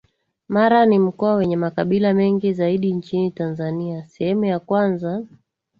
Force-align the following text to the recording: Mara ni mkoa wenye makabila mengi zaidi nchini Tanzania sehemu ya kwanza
Mara 0.47 0.85
ni 0.85 0.99
mkoa 0.99 1.35
wenye 1.35 1.55
makabila 1.57 2.13
mengi 2.13 2.53
zaidi 2.53 2.93
nchini 2.93 3.31
Tanzania 3.31 4.07
sehemu 4.07 4.45
ya 4.45 4.59
kwanza 4.59 5.23